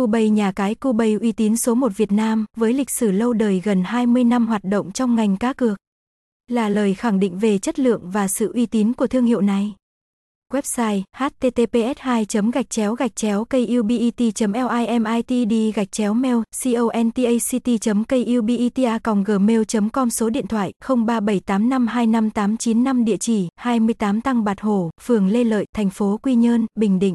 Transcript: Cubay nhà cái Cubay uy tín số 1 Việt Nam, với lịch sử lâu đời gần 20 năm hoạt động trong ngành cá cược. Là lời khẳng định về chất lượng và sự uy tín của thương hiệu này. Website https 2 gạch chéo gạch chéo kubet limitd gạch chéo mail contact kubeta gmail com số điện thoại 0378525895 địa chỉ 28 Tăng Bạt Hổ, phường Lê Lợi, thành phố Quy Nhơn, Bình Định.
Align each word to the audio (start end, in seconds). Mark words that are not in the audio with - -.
Cubay 0.00 0.30
nhà 0.30 0.52
cái 0.52 0.74
Cubay 0.74 1.14
uy 1.14 1.32
tín 1.32 1.56
số 1.56 1.74
1 1.74 1.96
Việt 1.96 2.12
Nam, 2.12 2.46
với 2.56 2.72
lịch 2.72 2.90
sử 2.90 3.10
lâu 3.10 3.32
đời 3.32 3.60
gần 3.64 3.82
20 3.84 4.24
năm 4.24 4.46
hoạt 4.46 4.64
động 4.64 4.92
trong 4.92 5.14
ngành 5.14 5.36
cá 5.36 5.52
cược. 5.52 5.78
Là 6.50 6.68
lời 6.68 6.94
khẳng 6.94 7.20
định 7.20 7.38
về 7.38 7.58
chất 7.58 7.78
lượng 7.78 8.10
và 8.10 8.28
sự 8.28 8.52
uy 8.52 8.66
tín 8.66 8.92
của 8.92 9.06
thương 9.06 9.24
hiệu 9.24 9.40
này. 9.40 9.74
Website 10.52 11.02
https 11.16 11.98
2 11.98 12.26
gạch 12.52 12.70
chéo 12.70 12.94
gạch 12.94 13.16
chéo 13.16 13.44
kubet 13.44 14.20
limitd 14.88 15.54
gạch 15.74 15.92
chéo 15.92 16.14
mail 16.14 16.36
contact 16.62 17.18
kubeta 18.08 18.98
gmail 19.26 19.62
com 19.92 20.10
số 20.10 20.30
điện 20.30 20.46
thoại 20.46 20.72
0378525895 20.84 23.04
địa 23.04 23.16
chỉ 23.16 23.48
28 23.56 24.20
Tăng 24.20 24.44
Bạt 24.44 24.60
Hổ, 24.60 24.90
phường 25.02 25.28
Lê 25.28 25.44
Lợi, 25.44 25.66
thành 25.74 25.90
phố 25.90 26.18
Quy 26.22 26.34
Nhơn, 26.34 26.66
Bình 26.74 26.98
Định. 26.98 27.14